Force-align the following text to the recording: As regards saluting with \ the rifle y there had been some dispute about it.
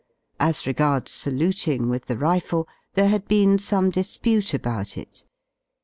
As 0.39 0.65
regards 0.65 1.11
saluting 1.11 1.87
with 1.87 2.05
\ 2.05 2.05
the 2.07 2.17
rifle 2.17 2.65
y 2.67 2.73
there 2.95 3.07
had 3.09 3.27
been 3.27 3.59
some 3.59 3.91
dispute 3.91 4.51
about 4.51 4.97
it. 4.97 5.25